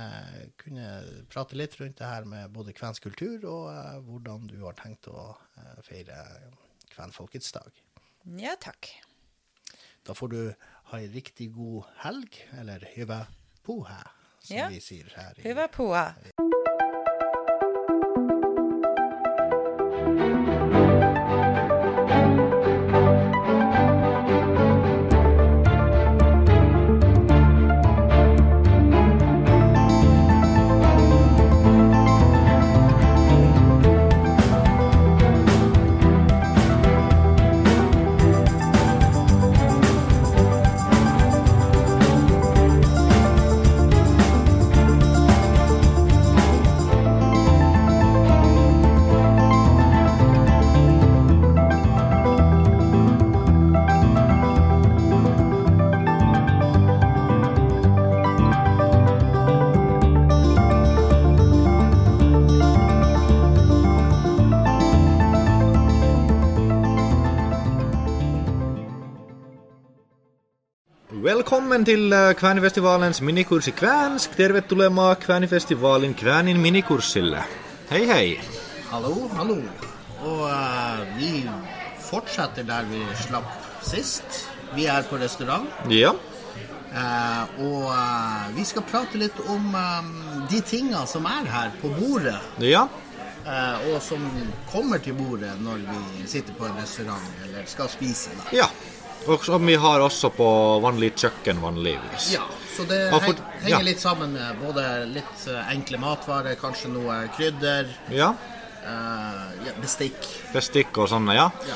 [0.60, 0.88] kunne
[1.32, 5.08] prate litt rundt det her med både kvensk kultur og uh, hvordan du har tenkt
[5.12, 6.18] å eh, feire
[6.92, 7.84] kvenfolkets dag.
[8.40, 8.88] Ja, takk.
[10.04, 10.40] Da får du
[10.90, 13.22] ha ei riktig god helg, eller hyvä
[13.62, 14.02] puhä,
[14.40, 14.68] som Ja.
[14.68, 15.32] vi sier her.
[15.38, 15.42] i-
[15.76, 16.14] puha.
[71.72, 74.34] Velkommen til äh, Kväänifestivalens minikurs i kväänsk.
[74.36, 77.44] Tervetuloa Kväänifestivaalin Kväänin minikurssille.
[77.90, 78.40] Hei hei.
[78.90, 79.56] Hallo, hallo.
[80.20, 81.48] Og uh, vi
[82.00, 83.48] fortsetter der vi slapp
[83.82, 84.50] sist.
[84.74, 85.64] Vi er på restaurant.
[85.88, 86.12] Ja.
[86.92, 90.12] Uh, og uh, vi skal prate litt om um,
[90.50, 92.36] de tinga som er her på bordet.
[92.60, 92.84] Ja.
[93.46, 94.22] eh, og som
[94.72, 98.30] kommer til bordet når vi sitter på en restaurant eller skal spise.
[98.38, 98.56] Da.
[98.56, 98.68] Ja.
[99.26, 100.46] Og som vi har også på
[100.82, 102.32] vanlig kjøkken vanligvis.
[102.34, 102.42] Ja,
[102.76, 103.82] så det for- henger ja.
[103.86, 108.32] litt sammen med både litt eh, enkle matvarer, kanskje noe krydder, Ja.
[108.82, 110.16] Uh, bestikk.
[110.52, 111.44] Bestikk og sånne, ja.
[111.68, 111.74] Ja.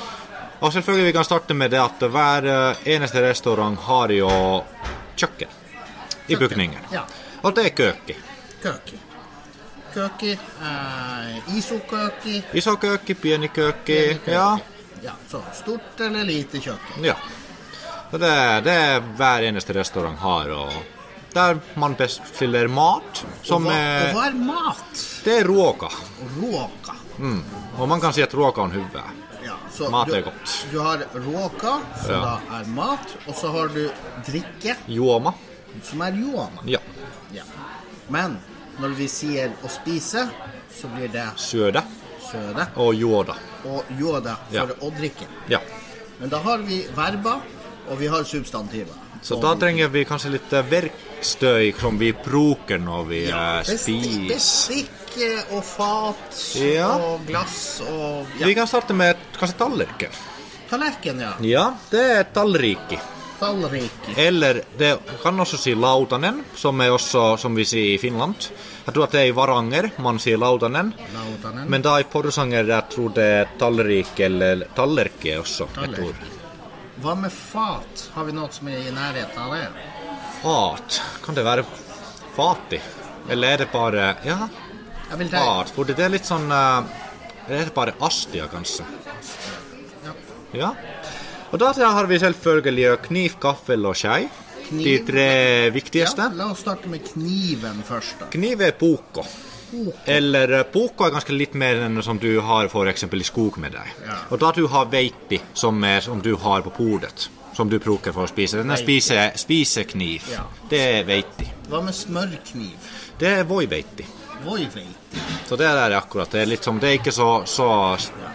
[0.61, 4.31] Og selvfølgelig vi kan starte med det at hver eh, eneste restaurant har jo
[5.17, 5.49] kjøkken
[6.29, 6.81] i bygningen.
[6.93, 7.05] ja.
[7.45, 8.17] Og det er køki.
[8.63, 8.99] Køki.
[9.95, 14.19] Køki, uh, isokøki Isokøki, pienikøki, pieni køki.
[14.25, 14.31] køki.
[14.33, 14.57] Ja.
[15.07, 15.15] Ja.
[15.31, 17.05] Så stort eller lite kjøkken.
[17.07, 17.17] Ja.
[18.11, 18.35] Så det,
[18.67, 20.73] det er hver eneste restaurant har, og
[21.35, 25.03] der man bestiller mat, som og, hva, er og hva er mat?
[25.25, 25.91] Det er råka.
[26.39, 26.95] Råka.
[27.19, 27.41] Mm.
[27.81, 29.11] Og man kan si at ruoka er hyvää.
[29.47, 30.55] Ja, så Mat du, er godt.
[30.73, 32.21] Du har råka, som Ja.
[32.25, 33.91] da er mat, og så har du
[34.27, 35.33] drikke, Juoma.
[35.83, 36.63] som er juoma.
[36.65, 36.79] Ja.
[37.33, 37.43] Ja.
[38.09, 38.39] Men
[38.81, 40.29] når vi sier å spise,
[40.81, 41.83] så blir det Søde
[42.31, 43.35] søde og jorda.
[43.65, 44.65] og jorda for Ja.
[44.81, 45.27] å drikke.
[45.49, 45.61] Ja.
[46.21, 47.41] Men da har vi verba,
[47.91, 48.95] og vi har substantiver.
[49.23, 53.65] Så da trenger vi kanskje litt eh, verkstøy som vi bruker når vi ja, eh,
[53.65, 54.29] spiser.
[54.29, 56.89] bestikk eh, og fat Ja.
[56.97, 58.47] og glass og ja.
[58.47, 60.11] Vi kan starte med kanskje tallerken.
[60.71, 61.33] Tallerken, ja.
[61.41, 62.99] Ja, det er tallriki.
[63.41, 64.15] Tallriki.
[64.17, 68.49] Eller det kan også si lautanen, som er også som vi sier i Finland.
[68.87, 70.93] Jeg tror at det er i Varanger man sier lautanen.
[71.15, 71.69] Lautanen.
[71.69, 76.33] Men da i Porsanger jeg tror det er tallrik eller tallerke er også Tallerke.
[77.03, 78.07] Hva med fat?
[78.15, 79.67] Har vi noe som er i nærheten av det?
[80.41, 81.67] Fat, kan det være
[82.37, 82.81] fati?
[83.29, 84.47] Eller er det bare Ja,
[85.19, 85.73] vil fat.
[85.75, 86.87] For det er litt sånn Er
[87.49, 88.87] Det bare astia, kanskje.
[90.05, 90.15] Ja.
[90.53, 90.71] Ja.
[91.53, 94.27] Og da har vi selvfølgelig kniv, gaffel og skje.
[94.71, 96.25] De tre viktigste.
[96.27, 98.31] Ja, la oss starte med kniven først, da.
[98.33, 99.23] Kniv er poko.
[100.07, 103.77] Eller eh, poko er ganske litt mer enn som du har eksempel i skog med
[103.77, 103.95] deg.
[104.07, 104.19] Ja.
[104.31, 108.15] Og da du har veipi, som, er, som du har på bordet, som du bruker
[108.15, 108.59] for å spise.
[108.61, 109.01] Den er Veiti.
[109.01, 110.31] spise, spisekniv.
[110.35, 110.45] Ja.
[110.71, 111.49] Det er veipi.
[111.71, 112.95] Hva med smørkniv?
[113.19, 113.47] Det er
[114.45, 114.85] voiveiti.
[114.85, 115.47] Voiveiti.
[115.49, 116.31] Så det der er akkurat.
[116.31, 117.67] Det er litt som Det er ikke så, så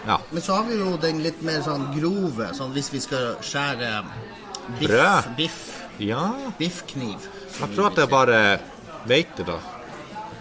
[0.06, 0.18] Ja.
[0.30, 4.04] Men så har vi jo den litt mer sånn grove, sånn hvis vi skal skjære
[4.78, 4.88] biff.
[4.88, 5.36] Brød.
[5.36, 5.58] Biff.
[5.98, 6.32] ja.
[6.58, 7.28] Biffkniv.
[7.60, 8.60] Jeg tror at det er bare
[9.06, 9.58] veite, da.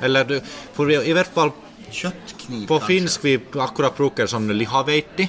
[0.02, 0.40] Eller du
[0.74, 1.52] For i, i hvert fall.
[1.92, 4.48] Kjøttkniv, på finsk vi akkurat bruker sånn.
[4.56, 5.28] Lihaveiti.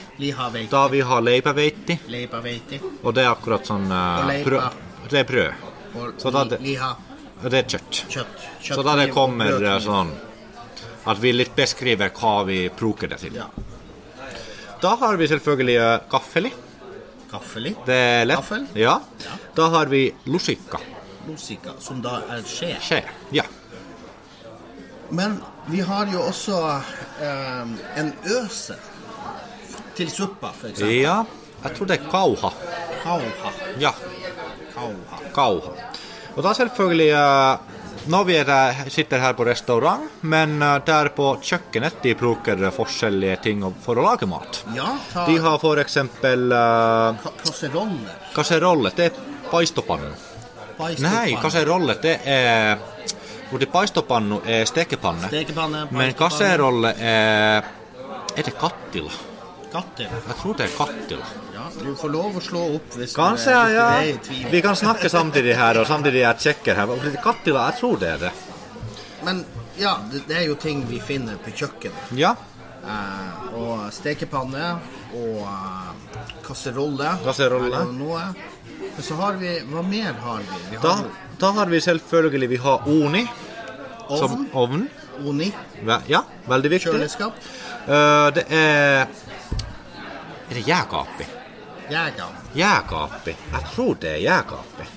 [0.70, 1.98] Da vi har leipaveiti.
[3.02, 4.44] Og det er akkurat sånn uh, Og leipa.
[4.50, 5.08] brød.
[5.10, 5.52] Det er brød.
[5.98, 6.92] Og Så da li, det- liha.
[7.42, 8.00] Det er kjøtt.
[8.12, 8.42] Kjøtt.
[8.62, 10.12] Så da det kommer eh, sånn
[11.10, 13.34] At vi litt beskriver hva vi bruker det til.
[13.40, 13.48] Ja.
[14.82, 15.78] Da har vi selvfølgelig
[16.10, 16.50] gaffeli.
[16.50, 16.52] gaffel i.
[17.32, 17.74] Gaffel i.
[17.86, 18.38] Det er lett.
[18.38, 18.66] Gaffel?
[18.78, 19.00] Ja.
[19.24, 19.36] Ja.
[19.54, 20.78] Da har vi lusika.
[21.26, 22.76] lusika, som da er skje.
[22.82, 23.02] Skje.
[23.30, 23.44] Ja.
[25.10, 26.58] Men vi har jo også
[27.20, 28.78] eh, en øse
[29.94, 30.94] til suppa, eksempel.
[31.02, 31.18] Ja,
[31.64, 32.50] jeg tror det er kauha.
[33.02, 33.52] Kauha.
[33.78, 33.92] Ja,
[34.74, 35.18] Kauha.
[35.34, 35.74] kauha.
[36.36, 37.56] Og da selvfølgelig eh,
[38.12, 38.48] Når vi er
[38.90, 44.06] sitter her på restaurant, men eh, der på kjøkkenet de bruker forskjellige ting for å
[44.08, 44.62] lage mat.
[44.74, 48.16] Ja, ta De har for eksempel uh, ka- kasseroller.
[48.34, 48.90] kasserolle.
[48.96, 49.20] Det er
[49.52, 50.10] paistopannu.
[51.04, 52.80] Nei, kasserolle det er
[53.52, 55.28] Fordi paistopannu er stekepanne.
[55.30, 57.62] Stekepanne, Men kasserolle er
[58.34, 59.12] Er det kattila?
[59.72, 60.18] Kattila?
[60.26, 61.26] Jeg tror det er kattila.
[61.82, 63.88] Du får lov å slå opp hvis, Kanskje, du, ja.
[63.98, 64.46] er i tvil.
[64.52, 66.92] Vi kan snakke samtidig her, og samtidig jeg sjekker her.
[67.24, 68.32] Kattila, jeg tror det er det.
[69.26, 69.44] Men
[69.78, 72.12] ja, det, det er jo ting vi finner på kjøkkenet.
[72.18, 72.34] Ja.
[72.82, 74.72] Eh, og stekepanne
[75.14, 77.16] og eh, kasserolle.
[77.24, 77.84] Kasserolle.
[77.84, 78.24] Er noe?
[78.92, 80.58] Men så har vi Hva mer har vi?
[80.72, 81.06] Vi Da, har
[81.40, 83.22] da har vi selvfølgelig vi har oni
[84.10, 84.82] som ovn, ovn.
[85.24, 85.52] oni,
[86.10, 86.92] Ja, veldig viktig.
[86.92, 87.38] kjøleskap,
[87.82, 91.24] Uh, det er Er det jægapi?
[91.92, 92.34] Jeger.
[92.58, 93.36] Jääkaappi?
[93.52, 94.88] Jeg tror det er jääkaappi.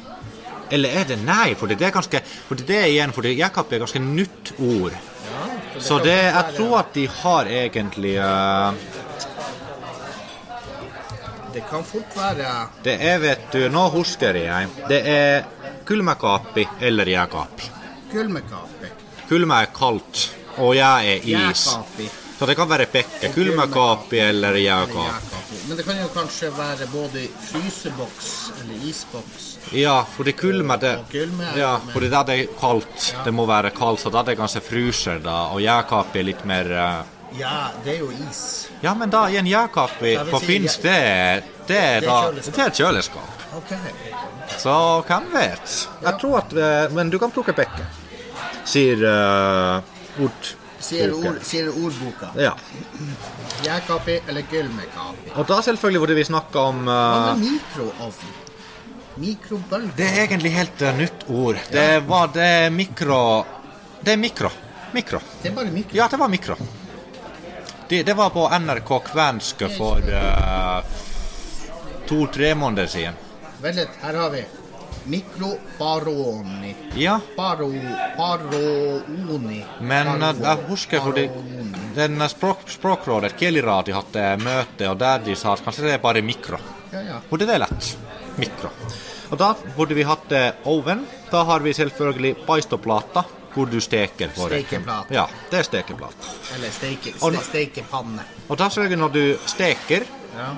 [0.73, 1.53] Eller er det nei?
[1.55, 4.95] For det er ganske For det er igjen, for jægapi er ganske nytt ord.
[5.25, 8.73] Ja, det Så det, jeg tror at de har egentlig uh,
[11.53, 14.67] Det kan fort være Det er, vet du, nå husker jeg.
[14.89, 15.43] Det er
[15.86, 17.71] kulmekapi eller jægapi.
[18.12, 18.91] kulmekapi.
[19.29, 21.67] Kulme er kaldt, og jeg er is.
[21.67, 22.10] Jækapi.
[22.39, 23.31] Så det kan være Bekke.
[23.34, 25.35] Kulmekapi eller jækapi.
[25.67, 29.45] Men det kan jo kanskje være både fryseboks eller isboks.
[29.73, 30.91] Ja, for det det Og det.
[31.41, 33.15] er- Ja, fordi da det er kaldt.
[33.25, 35.47] Det må være kaldt, så da er det kanskje fryser, da.
[35.54, 37.04] Og jækapi er litt mer eh,
[37.39, 38.67] Ja, det er jo is.
[38.84, 39.45] Ja, men da i en
[40.13, 43.41] Jeg på si finsk, det er Det er, Det er da, det er et kjøleskap.
[43.58, 43.78] Okay.
[44.58, 45.88] Så hvem vet?
[46.04, 47.86] Jeg tror at eh, Men du kan plukke bekken,
[48.65, 49.82] sier uh,
[50.21, 50.56] ord.
[50.86, 52.30] Sier, ord, sier ordboka.
[52.38, 52.52] Ja.
[53.65, 55.32] Jækapi eller kulmekapi.
[55.36, 56.98] Og da selvfølgelig hvor vi snakker om Hva
[57.32, 58.34] eh, med mikroovn?
[59.15, 59.93] Mikrobølge?
[59.95, 61.60] Det er egentlig helt uh, nytt ord.
[61.71, 63.19] Det var det mikro
[64.02, 64.52] Det er mikro.
[64.93, 65.19] Mikro.
[65.41, 65.98] Det er bare mikro.
[65.98, 66.58] Ja, det var mikro.
[67.88, 70.84] Det, det var på NRK Kvensk for uh,
[72.10, 73.17] to-tre måneder siden.
[73.62, 74.43] Vent litt, her har vi
[75.06, 76.76] mikrobaroni.
[76.96, 77.70] Ja, Baro,
[78.18, 79.62] baroni.
[79.82, 81.84] men eh, jeg husker fordi baroni.
[81.96, 86.04] den eh, språk, Språkrådet, Kieliradi, hadde møte, og der de sa at kanskje det er
[86.04, 86.60] bare mikro.
[86.94, 87.20] Ja, ja.
[87.30, 87.91] Burde det lett.
[88.39, 88.70] Mikro.
[89.32, 91.06] Og da burde vi hatt eh, oven.
[91.32, 93.24] Da har vi selvfølgelig paistoplata,
[93.56, 94.30] hvor du steker.
[94.36, 95.13] Stekeplate.
[95.15, 96.34] Ja, det er stekeplate.
[96.56, 98.24] Eller steke, ste, stekepanne.
[98.50, 100.50] Og da sørger når du steker, Ja.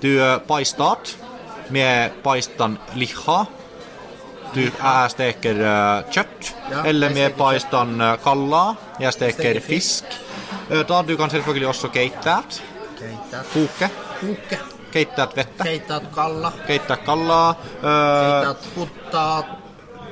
[0.00, 1.10] du eh, paistat
[1.70, 3.42] med paistan liha.
[4.54, 8.62] Du jeg steker eh, kjøtt, Ja, eller jeg med steker paistan eh, kalla.
[9.00, 10.04] Jeg steker Steker fisk.
[10.04, 10.70] fisk.
[10.70, 12.60] Eh, Da du kan selvfølgelig også keittat,
[12.98, 13.46] Keitat.
[13.52, 13.90] koke.
[14.20, 14.58] Koke.
[14.92, 15.64] Keittat vette.
[15.64, 16.52] Keitat kalla.
[16.66, 17.40] Keittat kalla.
[17.82, 19.46] eh, Keitat potat.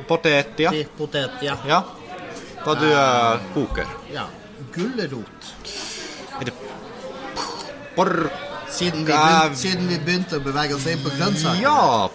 [0.08, 0.70] potet, ja.
[0.98, 1.56] Potet, ja.
[1.66, 1.82] ja.
[2.64, 3.86] Da du eh, koker.
[4.12, 4.26] ja.
[4.72, 5.52] Gulrot.
[6.40, 6.52] Er det
[7.96, 8.28] Porr...
[8.68, 11.62] Siden vi, Gav- begynte, siden vi begynte å bevege oss inn på grønnsaker.
[11.62, 12.08] Ja,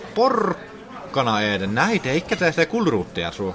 [1.12, 1.68] porkana er det.
[1.68, 2.54] Nei, det er ikke det.
[2.56, 3.54] Det er gulrot, jeg tror.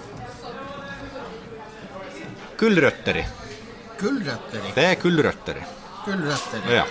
[2.60, 3.24] Gulrøtteri.
[4.00, 4.72] Gulrøtter i.
[4.76, 5.64] Det er gulrøtteri.
[6.04, 6.76] Gulrøtter i.
[6.76, 6.84] Ja.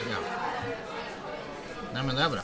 [1.94, 2.44] Nei, men det er bra.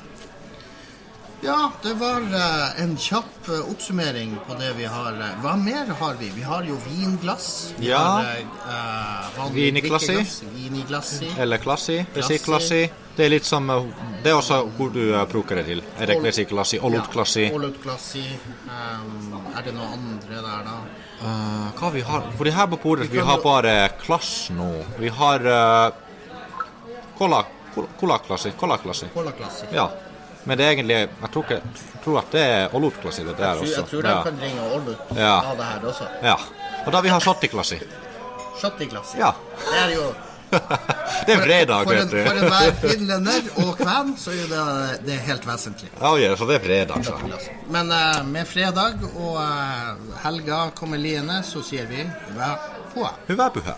[1.44, 5.14] Ja, det var eh, en kjapp eh, oppsummering på det vi har.
[5.14, 6.28] eh, hva mer har vi?
[6.36, 7.74] Vi har jo vinglass.
[7.78, 7.98] Vi Ja.
[7.98, 8.26] har
[9.38, 10.14] vanlig Viniglassi.
[10.18, 12.06] drikkeglass, Eller klassi.
[12.14, 12.34] Klassi.
[12.34, 12.82] Vesiklassi.
[13.16, 13.68] Det er litt som
[14.24, 15.82] Det er også hvor du bruker det til.
[16.00, 16.80] Er det vesiklassi?
[16.80, 17.48] Olutklassi.
[17.50, 18.24] Ja, Olutklassi.
[18.68, 20.78] Um, er det noe andre der, da?
[21.24, 24.86] Uh, hva vi har For det her på bordet, Vi vi har bare klass nå.
[25.00, 25.92] Vi har uh,
[27.18, 27.44] cola,
[28.00, 28.52] cola-klassi.
[28.60, 29.08] Cola-klassi.
[29.14, 29.66] Colaklassi.
[29.74, 29.90] Ja.
[30.46, 31.62] Men det er egentlig Jeg tror, ikke,
[31.94, 33.76] jeg tror at det er olutklassi det der Jeg tror- også.
[33.82, 34.24] Jeg tror de ja.
[34.24, 35.36] kan ringe Olut Ja.
[35.52, 36.08] av det her også.
[36.24, 36.36] ja.
[36.86, 37.78] Og da vi har shottiklassi.
[38.60, 39.18] Shottiglassi.
[39.18, 39.32] Ja.
[39.72, 40.14] Det er jo
[41.26, 42.18] Det er fredag, for, vet du.
[42.26, 45.90] for enhver finlender og kven, så er det, det er helt vesentlig.
[46.02, 47.14] Ja, ja, så det er fredag, så.
[47.72, 52.04] Men uh, med fredag og uh, helga kommer liende, så sier vi
[52.36, 52.50] hva
[52.94, 53.08] på.
[53.30, 53.76] Hyvää pyhää.